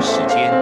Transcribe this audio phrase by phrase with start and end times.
[0.00, 0.52] 时间，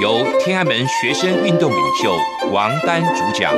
[0.00, 2.16] 由天安门学生运动领袖
[2.52, 3.52] 王丹主讲。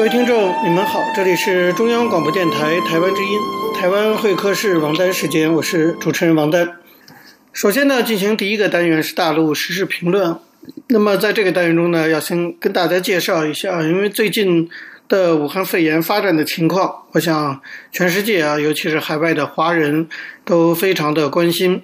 [0.00, 3.38] 各位听众，你们好，这里是中央广播电台台湾之音，
[3.78, 6.78] 台湾会客室王丹时间，我是主持人王丹。
[7.52, 10.38] 首先呢，进行第一个单元是大陆时事评论。
[10.88, 14.70] 那么在这个单元中呢，要先跟大家介绍一下，因为最近
[15.10, 17.60] 的武汉肺炎发展的情况，我想
[17.90, 20.08] 全世界啊，尤其是海外的华人
[20.44, 21.82] 都非常的关心。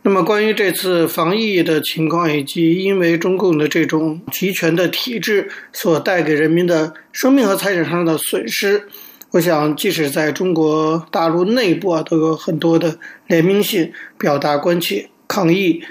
[0.00, 8.84] 那么，关于这次防疫的情况，以及因为中共的这种集权的体制所带给人民的生命和财产上的损失，
[9.32, 15.82] 我想，即使在中国大陆内部啊，都有很多的联名信表达关切、抗议。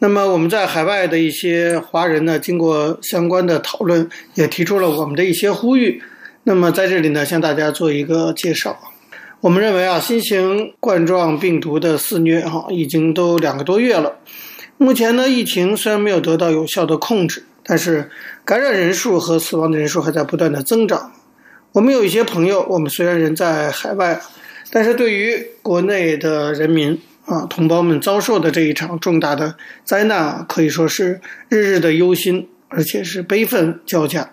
[0.00, 6.02] 那么，我们在海外的一些华人呢，经过相关的讨论，也提出了我们的一些呼吁。
[6.42, 8.78] 那么，在这里呢，向大家做一个介绍。
[9.42, 14.16] 我们认为啊，新型冠状病毒的肆虐哈，已经都两个多月了。
[14.78, 18.10] 目前呢，疫情虽然没有得到有效的控制，但是
[18.44, 21.12] 感染人数和死亡的人数还在不断的增长。
[21.72, 24.20] 我们有一些朋友，我们虽然人在海外，
[24.72, 29.54] 但是对于国内的人民啊，同胞们遭受的这一场重大的
[29.84, 34.32] 灾难，可以说是日日的忧心，而且是悲愤交加。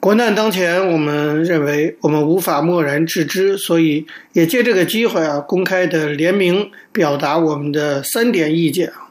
[0.00, 9.10] 国难当前，我们认为我们无法漠然置之，所以也借这个机会啊，公开的联名表达我们的三点意见啊。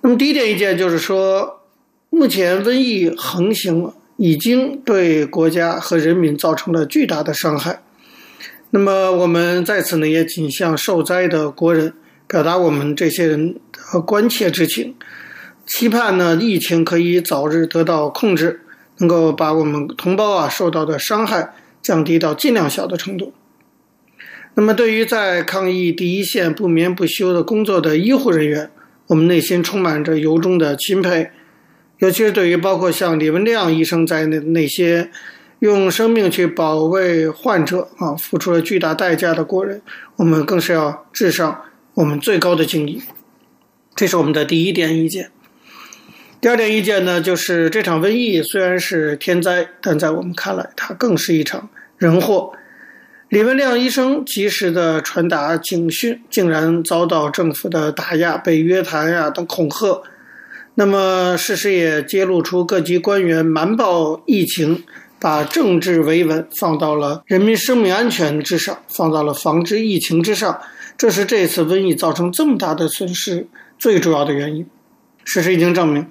[0.00, 1.62] 那么第一点意见就是说，
[2.10, 7.82] 目前瘟疫横行，已经对国家和人民造成了巨大的伤害。
[8.70, 11.92] 那么我们在此呢，也谨向受灾的国人
[12.28, 13.56] 表达我们这些人
[13.92, 14.94] 的关切之情，
[15.66, 18.60] 期盼呢疫情可以早日得到控制。
[18.98, 23.32] 能够把我们同胞啊受到的伤害降低到尽量小的程度。
[24.54, 28.70] 那么，对于在抗疫第一线不眠不休的工作的医护人员，
[29.06, 31.30] 我们内心充满着由衷的钦佩。
[31.98, 35.10] 尤其是对于包括像李文亮医生在内那些
[35.60, 39.80] 用生命去保卫患者啊，付出了巨大代价的国人，
[40.16, 41.62] 我们更是要致上
[41.94, 43.02] 我们最高的敬意。
[43.94, 45.30] 这是我们的第一点意见。
[46.40, 52.52] 第二点意见呢，就是这场瘟疫虽然是天灾，但在我们看来，它更是一场人祸。
[53.28, 60.00] 李文亮医生及时的传达警讯，竟然遭到政府的打压，被约谈呀等恐吓。
[60.76, 64.84] 那么，事实也揭露出各级官员瞒报疫情，
[65.18, 70.60] 把政治维稳放到了人民生命安全之上，放到了防治疫情之上。
[70.96, 74.64] 这是这次瘟疫造成这么大的损失最主要的原因。
[75.30, 76.06] 事实已经证明，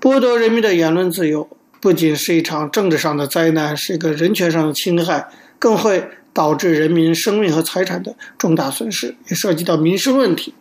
[0.00, 1.48] 剥夺人民的言论自由
[1.80, 10.52] 不仅是一场政治上的灾难，是一个人权上的侵害，更会导致人民生命和财产的重大损失，也涉及到民生问题。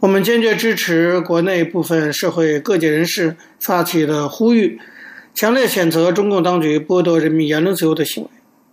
[0.00, 4.80] 我们坚决支持国内部分社会各界人士发起的呼吁，
[5.32, 8.28] 强烈谴责中共当局剥夺人民言论自由的行为。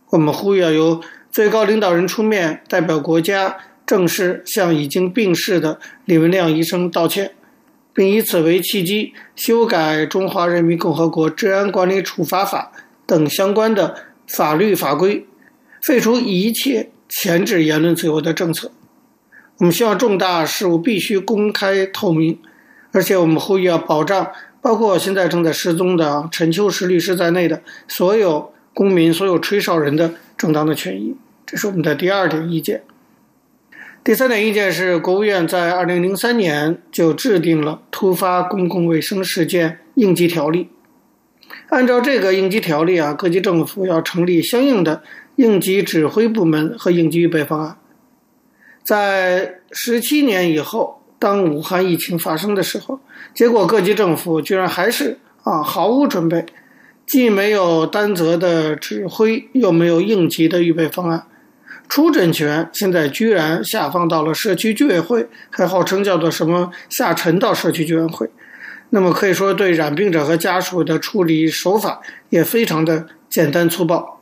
[0.10, 1.00] 我们呼吁要由
[1.32, 7.34] 最高领导人出面，代表国家正式向已经病逝的李文亮医生道歉。
[7.96, 12.74] 并以此为契机，修改《中华人民共和国治安管理处罚法》
[13.06, 13.96] 等相关的
[14.28, 15.26] 法律法规，
[15.82, 18.70] 废除一切钳制言论自由的政策。
[19.60, 22.38] 我们希望重大事务必须公开透明，
[22.92, 24.30] 而且我们呼吁要保障
[24.62, 31.16] 包括现在正在失踪的陈秋实律师在内的所有公民、所有吹哨人的正当的权益。
[31.46, 32.84] 这是我们的第二点意见。
[34.06, 40.70] 第三点意见是，国务院在二零零三年就制定了突发公共卫生事件应急条例。
[41.70, 45.02] 按照这个应急条例啊，各级政府要成立相应的
[45.38, 47.78] 应急指挥部门和应急预备方案。
[48.84, 53.00] 在十七年以后，当武汉疫情发生的时候，
[53.34, 56.46] 结果各级政府居然还是啊毫无准备，
[57.08, 61.26] 既没有担责的指挥，又没有应急的预备方案。
[61.88, 68.30] 出诊权现在居然下放到了社区居委会，还号称叫做什么下沉到社区居委会，
[68.90, 74.22] 那么可以说对染病者和家属的处理手法也非常的简单粗暴。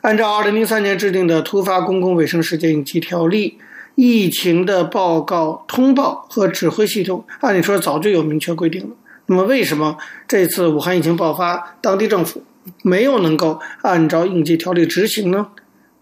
[0.00, 3.58] 按照2003年制定的《突发公共卫生事件应急条例》，
[3.94, 8.96] 疫情的报告、通报和指挥系统，按理说早就有明确规定了。
[9.26, 12.42] 那么，为什么这次武汉疫情爆发，当地政府
[12.82, 15.48] 没有能够按照应急条例执行呢？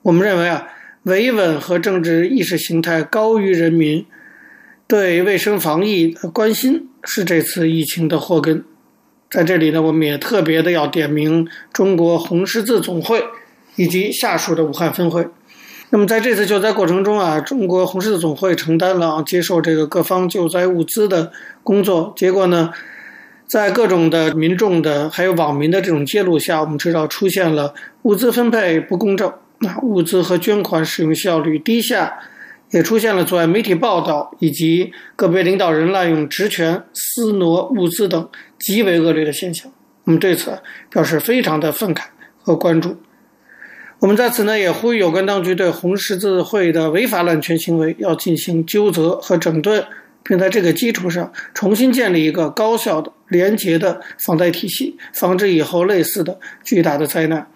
[0.03, 0.69] 我们认为啊，
[1.03, 4.07] 维稳和政治意识形态高于人民
[4.87, 8.65] 对卫生防疫的关心，是这次疫情的祸根。
[9.31, 13.23] 在这里呢，我们也特别的要点名中国红十字总会
[13.77, 15.27] 以及下属的武汉分会。
[15.91, 22.15] 那么在这次救灾过程中啊，中国红十字总会承担了接受这个各方救灾物资的工作。
[22.17, 22.71] 结果呢，
[23.47, 32.19] 在各种的民众的还有网民的这种揭露下，我们知道出现了物资分配不公正，那，物资和捐款使用效率低下。
[32.71, 38.29] 也出现了阻碍媒体报道以及个别领导人滥用职权、私挪物资等
[38.59, 39.73] 极为恶劣的现象。
[40.05, 40.59] 我们对此
[40.91, 42.03] 表示非常的愤慨
[42.37, 42.99] 和关注。
[44.01, 49.87] 我们在此呢也呼吁有关当局对红十字会的违法滥权行为要进行纠责和整顿，
[50.23, 57.49] 并在这个基础上重新建立一个高效的、廉洁的防灾体系，防止以后类似的巨大的灾难。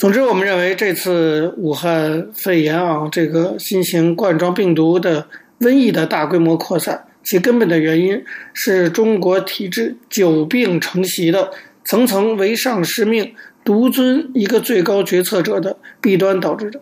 [0.00, 5.26] 总之，我们认为这次武汉肺炎啊，这个新型冠状病毒的
[5.58, 8.24] 瘟疫的大规模扩散，其根本的原因
[8.54, 11.50] 是中国体制久病成习的
[11.84, 16.80] 层层唯上是命、独尊一个最高决策者的弊端导致的。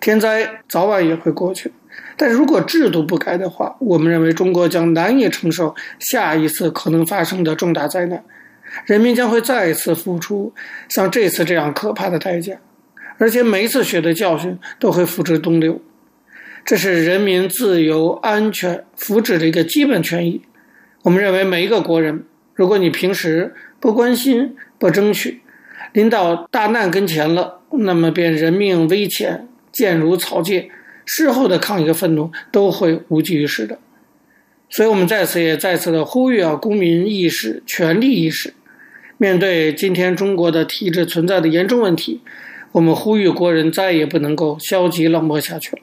[0.00, 1.70] 天灾早晚也会过去，
[2.16, 8.24] 但如果制度不改的话，我们认为中国将难以承受下一次可能发生的重大灾难。
[8.86, 10.52] 人民将会再一次付出
[10.88, 12.58] 像这次这样可怕的代价，
[13.18, 15.80] 而且每一次血的教训都会付之东流。
[16.64, 20.42] 这是人民自由、安全、福祉的一个基本权益。
[21.02, 22.24] 我们认为每一个国人，
[22.54, 25.40] 如果你平时不关心、不争取，
[25.92, 30.70] 临到大难跟前了，那么便人命危浅、贱如草芥，
[31.06, 33.78] 事后的抗议和愤怒都会无济于事的。
[34.68, 38.52] 所以，我们在此也再次的呼吁啊，公民意识、权利意识。
[39.20, 42.20] 面对今天中国的体制存在的严重问题，
[42.70, 45.82] 我们呼吁国人再也不能够消极冷漠下去了。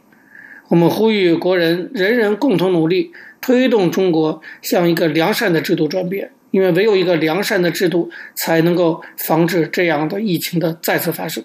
[0.69, 3.11] 我们呼吁国人人人共同努力，
[3.41, 6.31] 推动中国向一个良善的制度转变。
[6.51, 11.43] 因为唯有一个良善的制度，才能够防止这样的疫情的再次发生。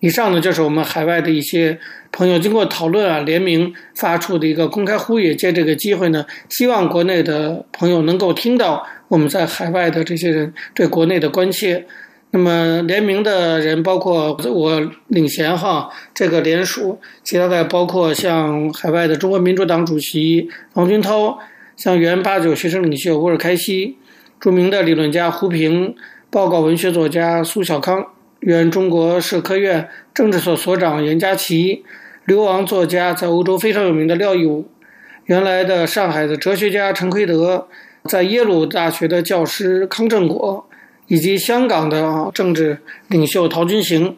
[0.00, 1.78] 以上呢，就是我们海外的一些
[2.10, 5.36] 朋友经过讨论啊，联名发出的一个公开呼吁。
[5.36, 8.84] 借这个机会呢，希望国内的朋友能够听到。
[9.08, 11.86] 我们在海外的这些人对国内的关切，
[12.30, 21.38] 那么联名的人包括我领衔哈，这个联署，其他的包括像海外的中国民主党主席王军涛，
[21.74, 23.96] 像原八九学生领袖乌尔开西，
[24.38, 25.94] 著名的理论家胡平，
[26.28, 28.08] 报告文学作家苏小康，
[28.40, 31.82] 原中国社科院政治所所长严家琪，
[32.26, 34.68] 流亡作家在欧洲非常有名的廖义武，
[35.24, 37.68] 原来的上海的哲学家陈奎德。
[38.08, 40.66] 在耶鲁大学的教师康正国，
[41.06, 42.78] 以及香港的政治
[43.08, 44.16] 领袖陶君行，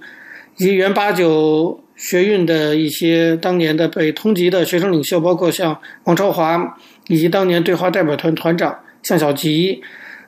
[0.57, 6.79] 以及原八九学运的一些当年的被通缉的学生领袖，包括像王超华，
[7.09, 9.83] 以及当年对华代表团团长项小吉，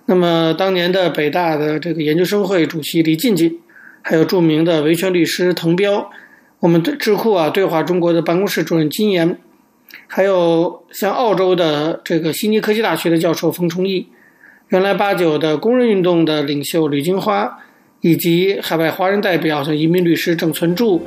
[0.06, 3.60] 那么当年的北大的这个研究生会主席李进进，
[4.02, 6.10] 还有著名的维权律师滕彪，
[6.58, 9.38] 我们的智库啊对话中国的办公室主任金岩。
[10.06, 14.06] 还有像澳洲的这个悉尼科技大学的教授冯崇义，
[14.68, 17.58] 原来八九的工人运动的领袖吕金花，
[18.00, 21.02] 以及海外华人代表像移民律师郑存柱，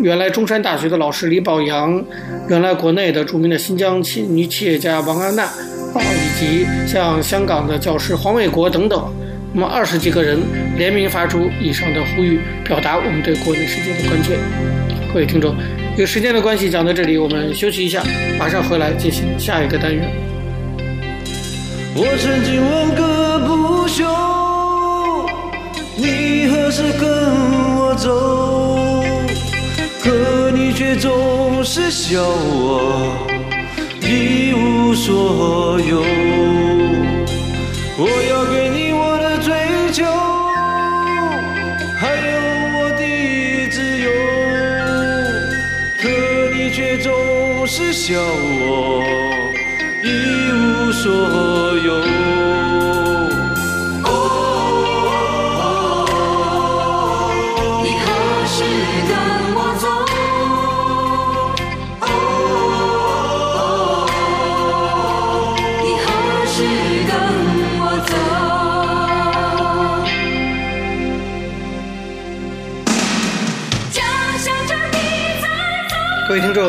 [0.00, 2.02] 原来中山大学的老师李宝阳，
[2.48, 9.12] 原来国内的著名的新疆企女企业家王安娜啊，以及像香港的教师黄卫国等等，
[9.52, 10.38] 那么二十几个人
[10.76, 14.36] 联名发出以上的呼吁，表达我们对国内世界的关切。
[15.12, 15.54] 各位听众。
[16.00, 18.02] 有时间的关系，讲到这里，我们休息一下，
[18.38, 20.10] 马上回来进行下一个单元。
[21.94, 24.06] 我曾经问个不休，
[25.98, 27.04] 你何时跟
[27.76, 29.04] 我走？
[30.02, 33.28] 可你却总是笑我
[34.00, 36.19] 一无所有。
[48.10, 49.04] 叫我
[50.02, 50.08] 一
[50.50, 52.20] 无所有。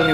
[0.04, 0.14] 你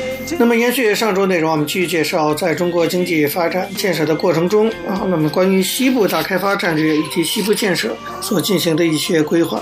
[0.39, 9.61] 那么延续上周内容，我们继续介绍在中国经济发展建设的过程中啊，那么关于西部大开发战略以及西部建设所进行的一些规划。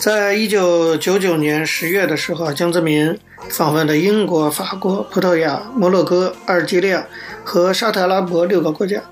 [0.00, 7.06] 在一九九九年十月的时候，江泽民访问了英国、法国、葡萄牙、摩洛哥、阿尔及利亚
[7.42, 9.02] 和沙特阿拉伯六个国家。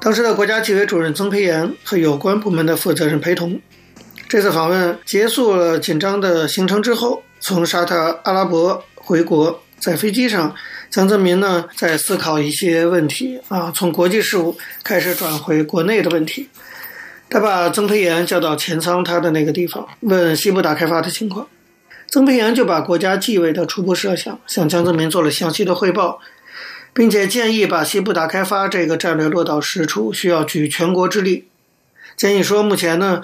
[0.00, 3.60] 当时的国家纪委主任曾培炎和有关部门的负责人陪同。
[4.28, 8.82] 这次访问结束了紧张的行程之后，从沙特阿拉伯。
[9.10, 10.54] 回国，在飞机上，
[10.88, 16.48] 江泽民呢在思考一些问题啊，从国际事务开始转回国内的问题。
[17.28, 21.48] 他把曾培炎叫到前舱他的那个地方，问西部大开发的情况。
[22.06, 26.20] 曾培炎就把国家纪委的初步设想向江泽民做了详细的汇报，
[26.94, 31.48] 并且建议把西部大开发这个战略落到实处，需要举全国之力。
[32.16, 33.22] 建议说，目前呢，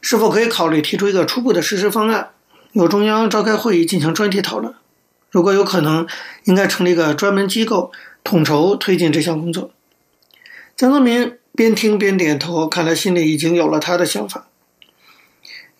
[0.00, 2.30] 是否可以考虑提出一个初步的实施方案，
[2.72, 4.72] 由中央召开会议进行专题讨论。
[5.30, 6.06] 如果有可能，
[6.44, 7.92] 应该成立一个专门机构
[8.24, 9.70] 统筹推进这项工作。
[10.76, 14.46] 江泽民边听边点头，看来心里已经有了他的想法。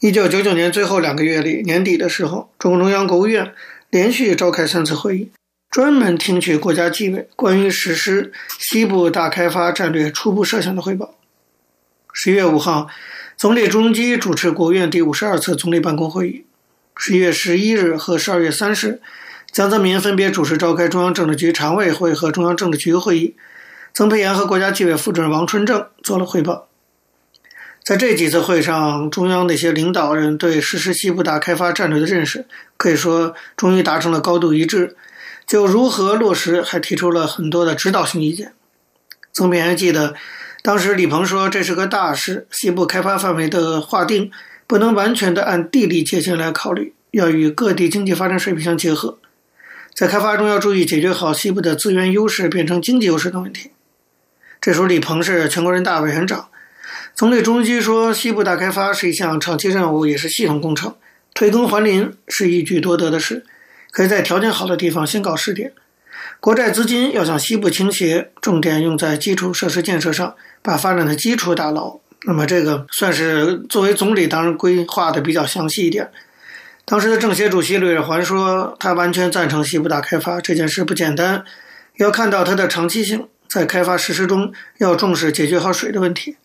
[0.00, 3.54] 一九九九年最后两个月里，年底的时候，中共中央、国务院
[3.88, 5.30] 连续召开三次会议，
[5.70, 11.14] 专门听取国家纪委关于实施西部大开发战略初步设想的汇报。
[12.12, 12.88] 十一月五号，
[13.36, 16.44] 总理朱镕基主持国务院第五十二次总理办公会议。
[16.96, 19.00] 十一月十一日和十二月三十。
[19.56, 23.36] 江泽民分别主持召开中央政治局常委会和中央政治局会议，
[23.94, 26.68] 曾培炎和国家纪委副主任王春正做了汇报。
[27.82, 32.44] 在这几次会上，中央那些领导人对实施西部大开发战略的认识，
[32.76, 34.94] 可以说终于达成了高度一致。
[35.46, 38.52] 就如何落实，还提出了很多的指导性意见。
[39.32, 40.14] 曾培炎记得，
[40.62, 44.30] 当时李鹏说：“这是个大事，西部开发范围的划定
[44.66, 49.16] 不能完全的按地理界限来考虑，要与各地经济发展水平相结合。”
[49.96, 53.70] 在开发中要注意解决好西部的资源优势变成经济优势的问题。
[54.60, 56.48] 这时候李鹏是全国人大委员长，
[57.14, 60.94] 总理朱镕基说：“西部大开发是一项长期任务，也是系统工程。
[61.32, 63.46] 退耕还林是一举多得的事，
[63.90, 65.72] 可以在条件好的地方先搞试点。
[66.40, 71.98] 国债资金要向西部倾斜，重点用在基础设施建设上，把发展的基础打牢。
[72.26, 76.10] 那么这个算是作为总理当然规划的比较详细一点。”
[76.86, 81.44] 当时的政协主席吕尔环说：“他完全赞成西部大开发这件事不简单，
[81.96, 86.36] 要看到它的长期性，在开发实施中要重视解决好水的问题。”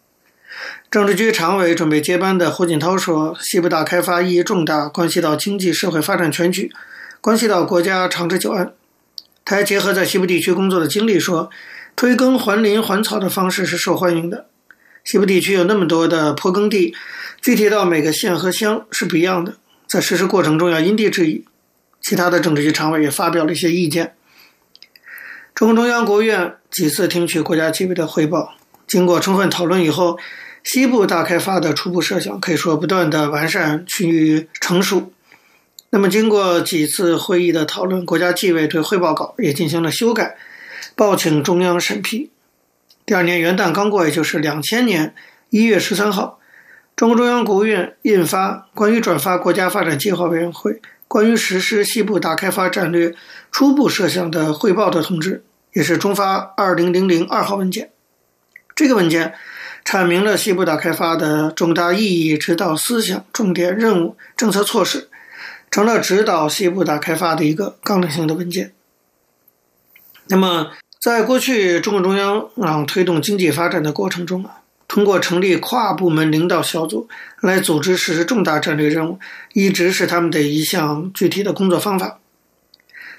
[0.90, 6.72] 政治局常委准备接班的胡锦涛说：“西部大开发意义重大，关系到经济社会发展全局，
[7.22, 8.74] 关系到国家长治久安。”
[9.46, 11.52] 他还结合在西部地区工作的经历说
[11.96, 14.48] ：“退耕还林还草的方式是受欢迎的。
[15.04, 16.96] 西部地区有那么多的坡耕地，
[17.40, 19.58] 具体到每个县和乡是不一样的。”
[19.92, 21.44] 在实施过程中要因地制宜，
[22.02, 24.16] 其他的政治局常委也发表了一些意见。
[25.54, 28.56] 中共中央、国务院几次听取国家纪委的汇报，
[28.88, 30.18] 经过充分讨论以后，
[30.64, 35.12] 西部大开发的初步设想可以说不断的完善趋于成熟。
[35.90, 40.38] 那么经过几次会议的讨论，国家纪委对汇报稿也进行了修改，
[40.96, 42.30] 报请中央审批。
[43.06, 45.14] 第二年元旦刚过，也就是两千年
[45.50, 46.40] 一月十三号。
[47.02, 53.16] 中共中央、国务院印发《关于转发国家发展计划委员会关于实施西部大开发战略
[53.52, 55.38] 初步设想的汇报的通知》，
[55.74, 57.90] 也是中发二零零零二号文件。
[58.76, 59.34] 这个文件
[59.84, 65.10] 阐明了西部大开发的重大意义、指导思想、重点任务、政策措施，
[65.72, 68.74] 成了指导西部大开发的一个纲领性的文件。
[70.28, 74.61] 那么，在过去中共中央啊推动经济发展的过程中啊。
[74.92, 77.08] 通过成立跨部门领导小组
[77.40, 79.20] 来组织实施重大战略任务，
[79.54, 82.20] 一直是他们的一项具体的工作方法。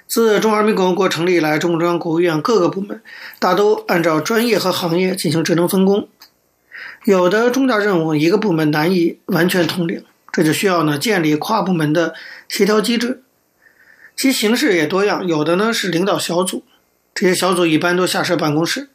[0.06, 3.00] 自中华人民共和国成立以来，中共中央、国务院各个部门
[3.38, 6.06] 大都按照专业和行业进行职能分工。
[7.04, 12.12] 有的重大任务一个部门难以完全统领，这就需要呢建立跨部门的
[12.50, 13.22] 协调机制。
[14.14, 16.64] 其形式也多样，有的呢是领导小组，
[17.14, 18.88] 这些小组一般都下设办公室；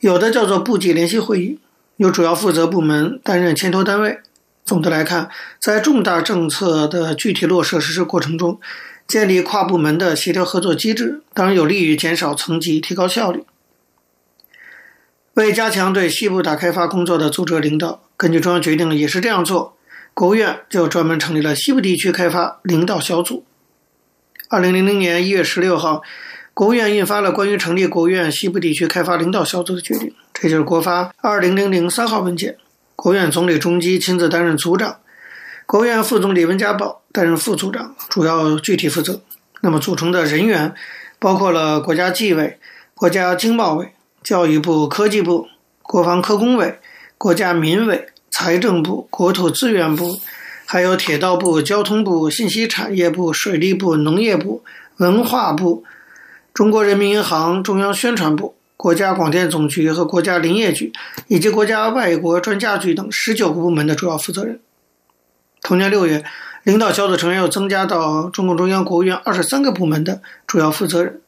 [0.00, 1.58] 有的叫做部级联席会议。
[1.96, 4.18] 由主要负责部门担任牵头单位。
[4.64, 8.60] 总的来看，在重大政策的具体落实实施过程中，
[9.08, 13.44] 建立跨部门的协调合作机制，当然有利于减少层级，提高效率。
[15.34, 19.76] 为加强对西部大开发工作的组织领导，根据中央决定也是这样做，
[20.14, 23.44] 国务院就专门成立了西部地区开发领导小组。
[24.48, 26.02] 二零零零年一月十六号，
[26.54, 32.56] 国务院印发了关于成立国务院西部地区开发领导小组的决定，这就是国发二零零零三号文件。
[32.94, 34.96] 国务院总理中基亲自担任组长，
[35.66, 39.20] 国务院副总理温家宝担任副组长，主要具体负责。
[39.60, 40.74] 那么组成的人员
[41.18, 42.58] 包括了国家纪委、
[42.94, 43.92] 国家经贸委。
[44.22, 45.48] 教育部、科技部、
[45.82, 46.78] 国防科工委、
[47.18, 50.16] 国家民委、财政部、国土资源部，
[50.64, 54.62] 还有铁道部、交通部、信息产业部、水利部、农业部、
[54.98, 55.82] 文化部、
[56.54, 60.92] 中国人民银行、中央宣传部、国家广电总局和国家林业局，
[61.28, 64.60] 以及国家外国专家局等十九个部门的主要负责人。
[65.62, 66.22] 同年六月，
[66.64, 71.22] 领导小组成员又增加到中共中央、国务院二十三个部门的主要负责人。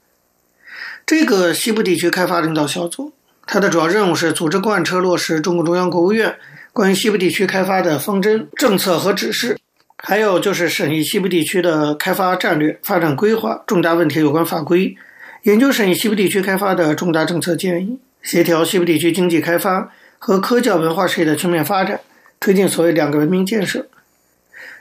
[1.06, 3.12] 这个西部地区开发领导小组，
[3.46, 6.36] 它的主要任务是组织贯彻落实中共中央、国务院
[6.74, 9.58] 关于西部地区开发的方针政策和指示，
[9.96, 14.96] 还有就是审议西部地区的开发战略、发展规划、重大问题有关法规，
[15.44, 22.00] 研究审议西部地区开发的重大政策建议，协调西部地区经济开发和科教文化事业的全面发展，
[22.40, 23.86] 推进所谓两个文明建设。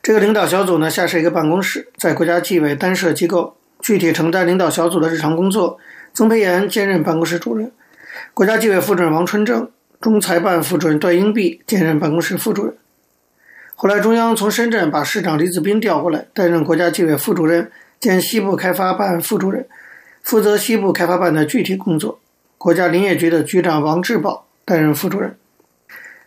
[0.02, 5.78] 这个领导小组呢，下设一个办公室，在国家纪委单设机构，具体承担领导小组的日常工作。
[6.14, 7.70] 曾培炎兼任办公室主任，
[8.34, 12.74] 国家纪委副主任王春正、中财办副主任段英弼兼任办公室副主任。
[13.76, 19.68] 后来，中央从深圳把市长李子斌调过来，担任国家纪委副主任兼西部开发办副主任，
[20.24, 22.20] 负责西部开发办的具体工作。
[22.58, 25.36] 国家林业局的局长王志宝担任副主任。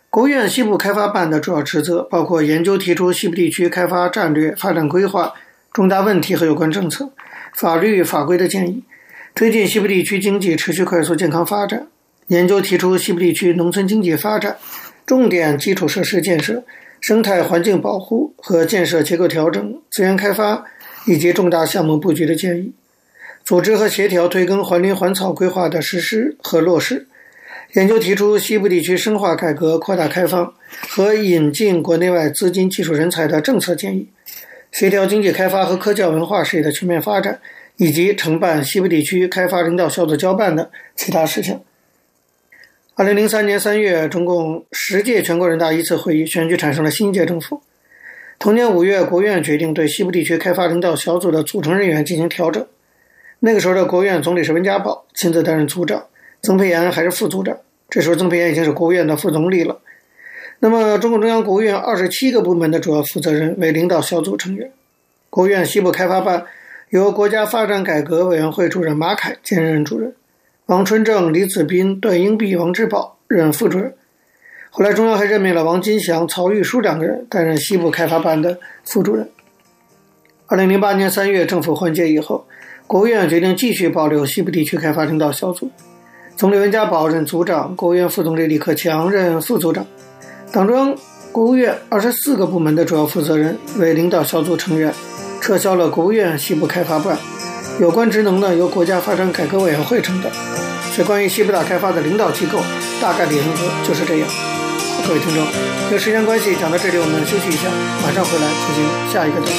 [0.09, 5.33] 国务院西部开发办的主要职责包括研究提出西部地区开发战略、发展规划、
[5.73, 7.11] 重大问题和有关政策、
[7.53, 8.83] 法律法规的建议。
[9.35, 11.87] 推进西部地区经济持续快速健康发展，
[12.27, 14.57] 研究提出西部地区农村经济发展、
[15.05, 16.63] 重点基础设施建设、
[17.01, 20.65] 生态环境保护和建设结构调整、资源开发
[21.05, 22.73] 以及重大项目布局的建议，
[23.47, 27.07] 组织和协调退耕还林还草规划的实施和落实，
[27.75, 30.53] 研究提出西部地区深化改革、扩大开放
[30.89, 34.09] 和引进国内外资金、技术人才的政策建议，
[34.73, 37.39] 协调经济开发和科教文化事业的全面发展。
[37.79, 41.61] 以及承办西部地区开发领导小组交办的其他事项。
[42.95, 47.61] 二零零三年三月，中共十届全国人大一次会议选举产生了新一届政府。
[48.39, 52.65] 同年五月，国务院决定对西部地区开发领导小组的组成人员进行调整。
[53.39, 56.05] 那个时候的国务院总理是温家宝，亲自担任组长，
[56.41, 57.57] 曾培炎还是副组长。
[57.89, 59.79] 这时候，曾培炎已经是国务院的副总理了。
[60.59, 64.71] 那么，中共中央、国务院二十七个部门的主要负责人为领导小组成员。
[65.29, 66.45] 国务院西部开发办。
[66.89, 70.15] 由国家发展改革委员会主任马凯兼任主任，
[70.67, 73.93] 王春正、李子斌、段英弼、王志宝任副主任。
[74.69, 79.29] 后来中央还任命了王金祥、曹玉书两个人担任西部开发办的副主任。
[80.45, 82.47] 二零零八年三月，政府换届以后，
[82.87, 85.69] 国务院决定继续保留西部地区开发领导小组，
[86.37, 89.85] 总理温家宝任组长，国务院副总理李克强任副组长，
[90.53, 90.95] 党中央、
[91.33, 94.93] 国务院二十四个部门的主要负责人为领导小组成员。
[95.41, 97.17] 撤销了国务院西部开发办，
[97.79, 100.31] 有关职能呢由国家发展改革委员会承担。
[100.93, 102.57] 所以关于西部大开发的领导机构，
[103.01, 104.27] 大概的原则就是这样。
[105.05, 105.43] 各位听众，
[105.87, 107.69] 因为时间关系讲到这里，我们休息一下，
[108.01, 109.51] 马上回来进行下一个段。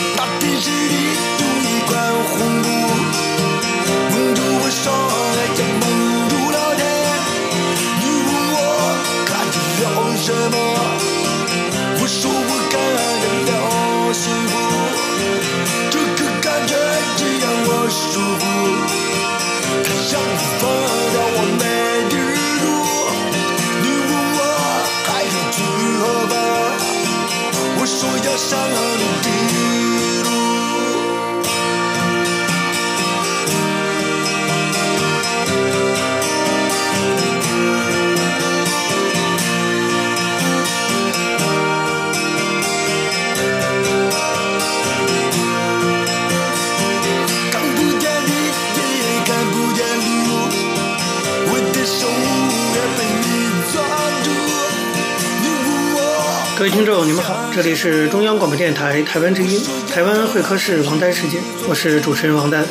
[57.60, 59.60] 这里是中央广播电台台湾之音，
[59.92, 62.64] 台湾会客室王丹时间，我是主持人王丹。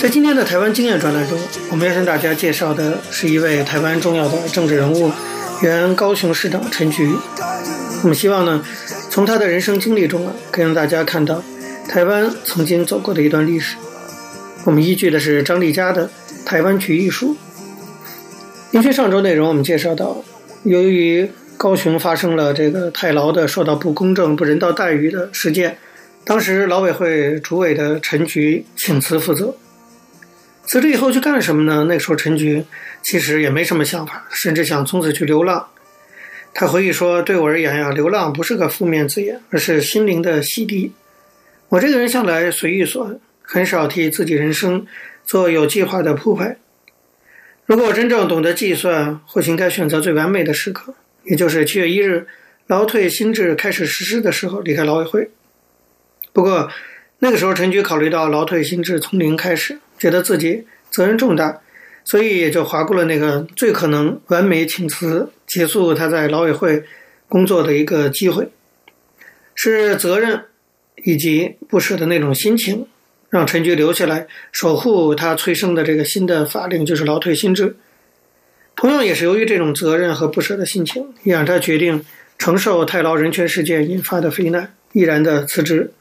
[0.00, 1.38] 在今天的台湾经验专栏中，
[1.70, 5.12] 我们要向大家介绍的是一位台湾重要的政治人物，
[5.60, 7.14] 原高雄市长陈菊。
[8.02, 8.64] 我们希望呢，
[9.10, 11.44] 从他的人生经历中啊，可以让大家看到
[11.86, 13.76] 台湾曾经走过的一段历史。
[14.64, 16.06] 我们依据的是张丽佳的
[16.46, 17.34] 《台湾菊艺术》。
[18.70, 20.24] 延续上周内容，我们介绍到，
[20.64, 21.30] 由于
[21.62, 25.78] 高雄发生了这个太劳的受到不公正、不人道待遇的事件，
[26.24, 29.54] 当时劳委会主委的陈菊请辞负责。
[30.64, 31.84] 辞职以后去干什么呢？
[31.88, 32.64] 那时候陈菊
[33.00, 35.68] 其实也没什么想法，甚至想从此去流浪。
[36.52, 40.90] 他回忆说：“对我而言呀，流浪不是个负面字眼，而是心灵的洗涤。
[41.68, 44.84] 我这个人向来随遇所安，很少替自己人生
[45.24, 46.56] 做有计划的铺排。
[47.66, 50.94] 如果我真正懂得计算，或许应该选择最完美的时刻，
[51.24, 52.26] 也就是七月一日，
[52.66, 55.30] 劳退新制开始实施的时候离开劳委会。
[56.32, 56.70] 不过
[57.18, 61.60] 那个时候，陈菊考虑到劳退新制从零开始，觉得自己责任重大。”
[62.04, 66.82] 所以也就划过了那个最可能完美请辞结束他在劳委会
[67.28, 68.48] 工作的一个机会，
[69.54, 70.46] 是责任
[71.04, 72.88] 以及不舍的那种心情，
[73.30, 77.76] 让陈菊留下来守护他催生的这个新的法令，就是劳退新制。
[78.76, 82.04] 同样也是由于这种责任和不舍的心情，也让他决定
[82.38, 85.92] 承受太劳人权事件引发的非难，毅然的辞职。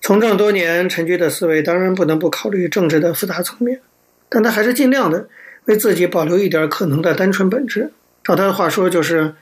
[0.00, 3.80] 从政多年，陈菊的思维当然不能不考虑政治的复杂层面。
[4.28, 5.28] 但他还是尽量的
[5.66, 7.92] 为自己保留一点可能的单纯本质。
[8.24, 9.34] 照他的话说，就是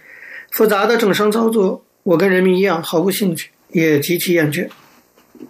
[0.50, 4.68] 复杂的政商操作，我跟人民一样毫无兴趣，也极其厌倦。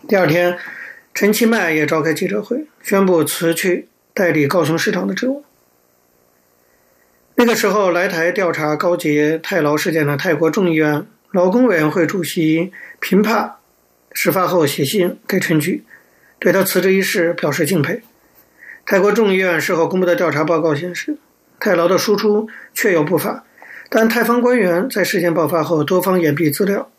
[0.07, 0.57] 第二天，
[1.13, 5.43] 陈其迈也召开记者会，宣布辞去代理高雄市长的职务。
[7.47, 13.59] 那个时候，来台调查高捷太劳事件的泰国众议院劳工委员会主席平帕，
[14.15, 15.85] 事发后写信给陈菊，
[16.39, 18.01] 对他辞职一事表示敬佩。
[18.87, 21.19] 泰国众议院事后公布的调查报告显示，
[21.61, 23.45] 太劳的输出确有不法，
[23.91, 26.91] 但泰方官员在事件爆发后多方掩蔽资料。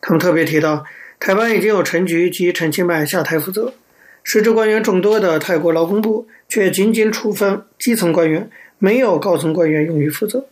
[0.00, 0.84] 他们特别提到，
[1.18, 3.74] 台湾已经有陈菊及陈清迈下台负责，
[4.22, 8.48] 实职官员众多的泰国劳工部却仅仅处分基层官员，
[8.80, 10.46] 没有高层官员用于负责。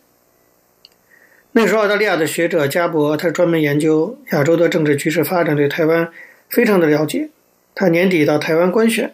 [1.51, 6.09] 那时候，澳大利亚的学者加博，他专门研究亚洲的政治局势发展，对台湾
[6.47, 7.29] 非常的了解。
[7.75, 9.13] 他年底到台湾观选。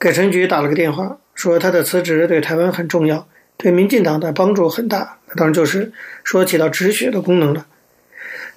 [0.00, 5.18] 给陈菊打了个电话，说他的辞职对台湾很重要，对民进党的帮助很大。
[5.36, 5.92] 当然就是
[6.24, 7.66] 说起到止血的功能了。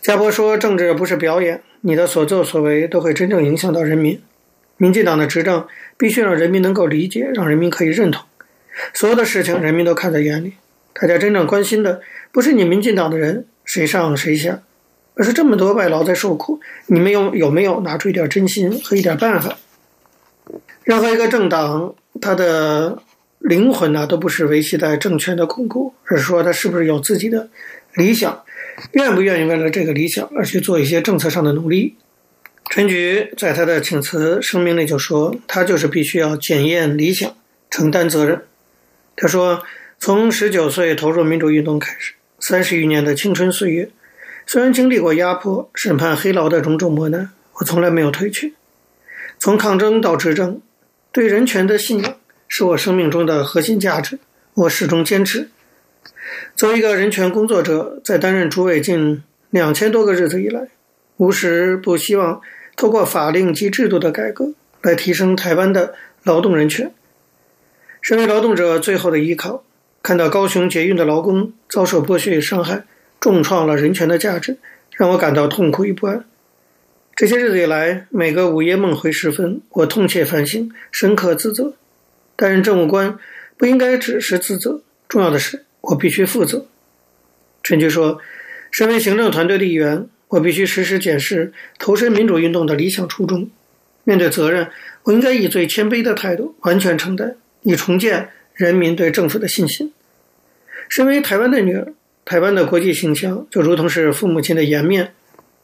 [0.02, 4.22] 加博说，政治不是表演，你的所作所为都会真正影响到人民。
[4.78, 5.68] 民进党的执政
[5.98, 8.26] 必须让人民能够理解，让人民可以认同。
[8.94, 10.54] 所有的事情人民都看在眼里，
[10.94, 14.62] 大家真正关心的不是你民进党的人谁上谁下，
[15.16, 19.58] 而是这么多外劳在受苦，你们有有没有拿出一点真心和一点办法？
[20.84, 23.02] 任何一个政党，它的
[23.40, 27.50] 灵魂呢，都不是维系在政权的巩固，而是说他是不是有自己的
[27.96, 28.44] 理想，
[28.94, 31.96] 愿不愿意为了这个理想而去做一些政策上的努力。
[32.70, 37.36] 陈菊在他的请辞声明里就说，他就是必须要检验理想，
[37.70, 38.42] 承担责任。
[39.18, 39.64] 他说，
[40.00, 43.90] 从十九岁投入民主运动开始，三十余年的青春岁月，
[44.46, 48.52] 虽然经历过压迫、审判、黑牢的种种磨难，我从来没有退却。
[49.40, 50.62] 从抗争到执政。
[51.12, 54.20] 对人权的信仰是我生命中的核心价值，
[54.54, 55.50] 我始终坚持。
[56.56, 60.68] 作为一个人权工作者，在担任主委近两千多个日子以来，
[61.16, 62.40] 无时不希望
[62.76, 64.54] 透过法令及制度的改革
[64.84, 66.94] 来提升台湾的劳动人权。
[68.08, 69.66] 身为劳动者最后的依靠，
[70.02, 72.86] 看到高雄捷运的劳工遭受剥削与伤害，
[73.20, 74.60] 重创了人权的价值，
[74.96, 76.24] 让我感到痛苦与不安。
[77.18, 81.74] 这些日子以来，每个午夜梦回时分，我痛切反省，深刻自责。
[82.38, 83.20] 担任政务官
[83.58, 86.66] 不应该只是自责，重要的是我必须负责。
[87.62, 88.22] 陈菊说
[88.72, 93.52] ：“身为行政团队的一员，我必须时时检视投身民主运动的理想初衷。
[94.06, 94.70] 面对责任，
[95.04, 97.36] 我应该以最谦卑的态度完全承担，
[97.68, 99.92] 以重建人民对政府的信心。
[100.88, 105.12] 身为台湾的女儿，台湾的国际形象就如同是父母亲的颜面。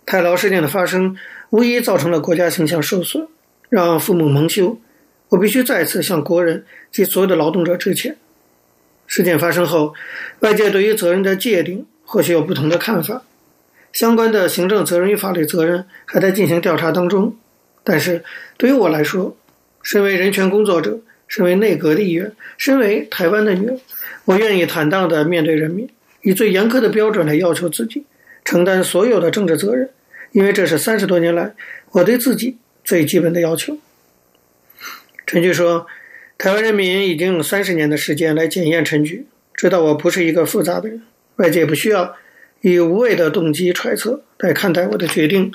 [0.06, 1.18] 太劳事件的发生，
[1.50, 3.26] 无疑造成了国家形象受损，
[3.70, 4.78] 让父母蒙羞。
[5.30, 8.18] 我必须再次向国人及所有的劳动者致歉。
[9.08, 9.94] 事件发生后，
[10.42, 13.24] 外界对于责任的界定或许有不同的看法，
[13.94, 17.38] 相关的行政责任与法律责任还在进行调查当中。
[17.86, 18.26] 但是，
[18.58, 19.38] 对于我来说，
[19.82, 21.00] 身为人权工作者，
[21.34, 23.80] 身为内阁的一员，身为台湾的女儿，
[24.26, 25.89] 我愿意坦荡地面对人民，
[26.22, 28.06] 以最严苛的标准来要求自己，
[28.46, 29.89] 承担所有的政治责任。
[30.32, 31.56] 因为这是三十多年来
[31.93, 33.80] 我对自己最基本的要求。
[35.26, 35.88] 陈菊说
[36.38, 41.02] ：“台湾人民已经用三十年的时间来检验陈菊，知道我不是一个复杂的人，
[41.38, 42.15] 外界不需要
[42.62, 45.52] 以无谓的动机揣测来看待我的决定。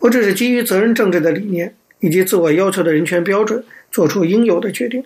[0.00, 3.62] 我只是基于责任政治的理念以及自我要求的人权标准，
[3.96, 5.02] 做出应有的决定。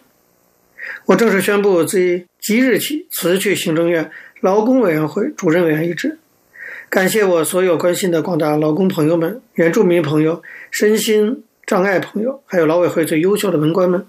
[1.07, 6.19] 我正式宣布自即日起辞去行政院劳工委员会主任委员一职。
[6.89, 14.05] 感谢我所有关心的广大劳工朋友们、原住民朋友、身心障碍朋友，还有劳委会最优秀的文官们，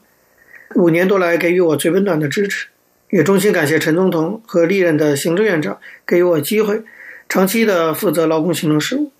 [0.73, 2.69] 五年多来给予我最温暖的支持。
[3.11, 6.81] 也衷心感谢陈总统和历任的行政院长给予我机会，
[7.29, 9.11] 长期的负责劳工行政事务。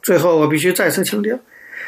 [0.00, 1.40] 最后，我必须再次强调，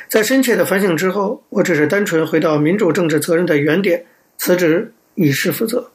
[0.08, 4.04] 在深切的反省之后，我只是单纯回到民主政治责任的原点，
[4.36, 5.90] 辞职以示负责。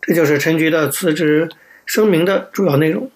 [0.00, 1.48] 这就是陈菊的辞职
[1.86, 3.10] 声明的主要内容。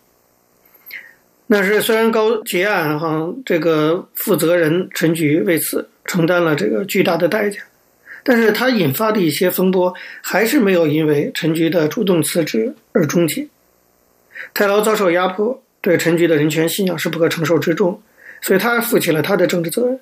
[1.48, 7.60] 那是虽然高捷案哈，这个负责人陈菊为此承担了这个巨大的代价。
[8.24, 13.46] 但是他引发的一些风波，还是没有因为陈菊的主动辞职而终结。
[14.52, 18.02] 泰劳遭受压迫，对陈菊的人权信仰是不可承受之重，
[18.42, 20.00] 所以他负起了他的政治责任。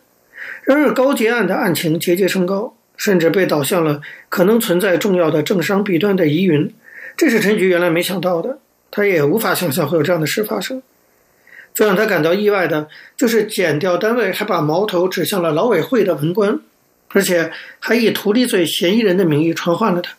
[0.64, 6.74] 然而高捷案的案情节节升高，甚至被导向了可能存在重要的政商弊端的疑云，
[7.16, 8.58] 这是陈菊原来没想到的，
[8.90, 10.82] 他也无法想象会有这样的事发生。
[11.72, 16.60] 最让他感到意外的就是检调单位还把矛头指向了劳委会的文官。
[17.10, 20.16] 而且还以图利罪嫌疑人的名义传唤了他。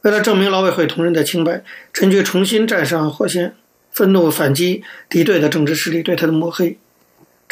[0.00, 3.54] 为了证明劳委会同仁的清白，陈菊重新站上火线，
[3.90, 6.78] 愤怒反击敌对的政治势力对他的抹黑。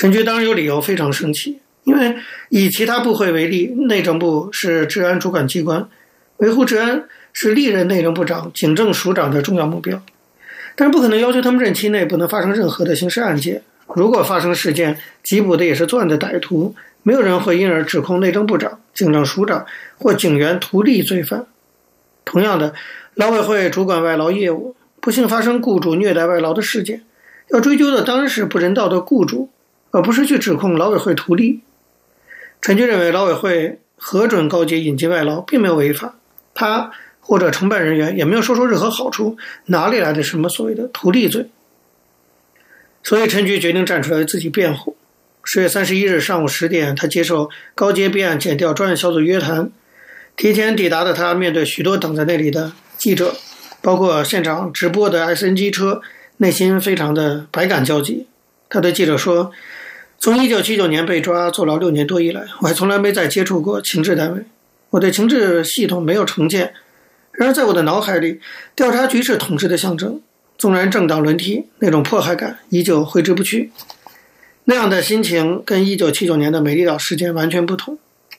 [0.03, 2.17] 陈局当然有理由非常生气，因为
[2.49, 5.88] 以其他部会为例，内政部是治安主管机关，
[6.38, 10.03] 维护治安是历任内政部长、警政署长的重要目标。
[10.75, 13.62] 但是不可能要求他们任期内不能发生任何的刑事案件。
[13.95, 16.75] 如果发生事件，缉捕的也是作案的歹徒。
[17.05, 19.67] 没有人会因而指控内政部长、警政署长
[19.99, 21.47] 或警员图利罪犯。
[22.25, 22.75] 同样的，
[23.15, 27.05] 劳委会主管外劳业务，不幸发生雇主虐待外劳的事件，
[27.51, 29.49] 要追究的当然是不人道的雇主，
[29.92, 31.61] 而不是去指控劳委会图利。
[32.61, 36.16] 陈菊认为，劳委会核准高捷引进外劳并没有违法，
[36.55, 41.48] 他或者承办人员也没有收受任何好处，哪里来的什么所谓的图利罪？
[43.05, 44.96] 所以，陈菊决定站出来为自己辩护。
[45.44, 49.70] 十月三十一日上午十点，他接受高捷弊案减调专案小组约谈。
[50.37, 53.35] 提前抵达的他，面对许多等在那里的记者，
[53.83, 56.00] 包括现场直播的 SNG 车，
[56.37, 58.28] 内心非常的百感交集。
[58.68, 59.50] 他对记者说
[60.23, 64.45] ：“从一九七九年被抓坐牢六年多以来，我还从来没再接触过情治单位。
[64.91, 66.75] 我对情治系统没有成见。
[67.33, 68.39] 然而，在我的脑海里，
[68.77, 70.21] 调查局是统治的象征。
[70.57, 73.73] 纵然政党轮替，那种迫害感依旧挥之不去。”
[74.67, 77.99] 那样的心情跟一九七九年的美丽岛事件完全不同。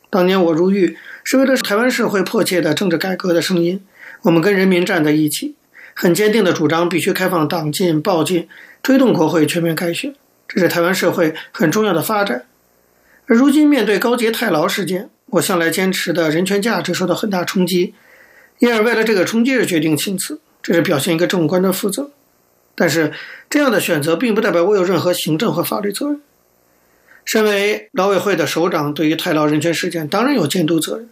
[0.10, 3.84] 当年我入狱是为了台湾社会迫切的政治改革的声音，
[4.22, 5.56] 我们跟人民站在一起，
[5.94, 8.48] 很坚定的主张必须开放党禁、报禁，
[8.82, 10.16] 推动国会全面改选，
[10.54, 12.46] 这是台湾社会很重要的发展。
[13.26, 17.96] 而如今面对高捷太劳事件，我向来坚持的人权价值受到很大冲击，
[18.60, 22.12] 因而为了这个冲击而决定请辞，这是表现一个政务官的负责。
[22.76, 23.12] 但是，
[23.50, 26.22] 这样的选择并不代表我有任何行政和法律责任。
[27.26, 31.10] 身为劳委会的首长，对于太劳人权事件当然有监督责任。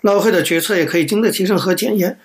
[0.00, 2.18] 劳委会的决策也可以经得起任何检验。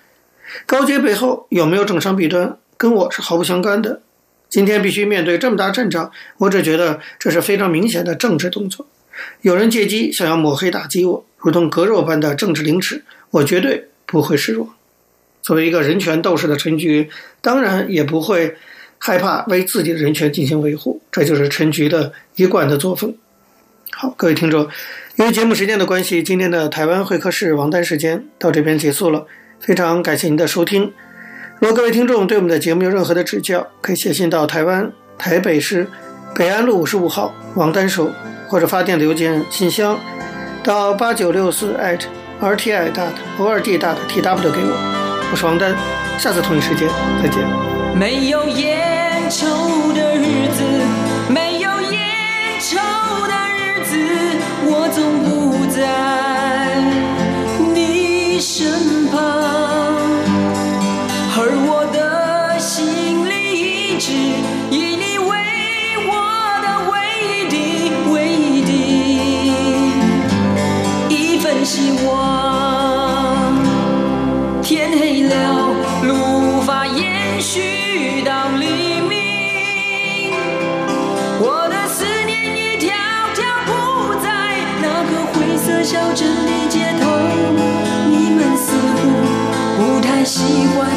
[0.64, 4.00] 高捷背后有没有政商弊端，跟我是毫不相干的。
[4.48, 8.86] 今天必须面对这么大阵仗，我只觉得这是非常明显的政治动作。
[9.42, 14.74] 有人借机想要抹黑打击我，如同割肉般的政治凌迟，我绝对不会示弱。
[15.42, 18.56] 作为一个人权斗士的陈菊，当然也不会。
[19.00, 23.14] 害怕为自己的人权进行维护，这就是陈菊的一贯的作风。
[23.92, 24.68] 好，各位听众，
[25.14, 29.24] 由于节目时间的关系，今天的台湾会客室王丹时间到这边结束了。
[29.60, 30.92] 非常感谢您的收听。
[31.60, 35.88] 如果各位听众对我们的节目有任何的指教，可以写信到台湾台北市
[36.32, 38.12] 北安路五十五号王丹收，
[38.46, 39.98] 或者发电邮件信箱
[40.62, 41.74] 到八九六四
[42.40, 45.28] @rti dot org dot tw 给我。
[45.32, 45.74] 我是王丹，
[46.16, 46.88] 下次同一时间
[47.20, 47.42] 再见。
[47.92, 50.62] 没有烟抽的日子，
[51.28, 52.00] 没有烟
[52.60, 52.76] 抽
[53.26, 53.96] 的日子，
[54.64, 56.17] 我总不在
[90.28, 90.44] 习
[90.76, 90.90] 惯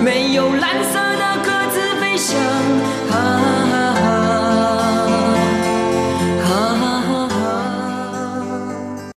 [0.00, 2.55] 没有蓝色的鸽子飞翔。